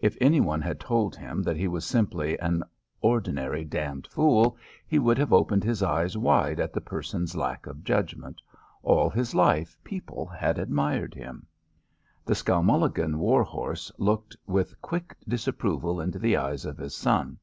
If 0.00 0.16
any 0.20 0.40
one 0.40 0.60
had 0.60 0.80
told 0.80 1.14
him 1.14 1.40
that 1.44 1.56
he 1.56 1.68
was 1.68 1.84
simply 1.86 2.36
an 2.40 2.64
ordinary 3.00 3.62
d 3.64 3.78
d 3.78 4.08
fool 4.10 4.56
he 4.88 4.98
would 4.98 5.18
have 5.18 5.32
opened 5.32 5.62
his 5.62 5.84
eyes 5.84 6.18
wide 6.18 6.58
at 6.58 6.72
the 6.72 6.80
person's 6.80 7.36
lack 7.36 7.64
of 7.66 7.84
judgment. 7.84 8.40
All 8.82 9.08
his 9.08 9.36
life 9.36 9.76
people 9.84 10.26
had 10.26 10.58
admired 10.58 11.14
him. 11.14 11.46
The 12.24 12.34
Skowmulligan 12.34 13.18
war 13.18 13.44
horse 13.44 13.92
looked 13.98 14.36
with 14.48 14.82
quick 14.82 15.14
disapproval 15.28 16.00
into 16.00 16.18
the 16.18 16.36
eyes 16.36 16.64
of 16.64 16.76
his 16.76 16.96
son. 16.96 17.38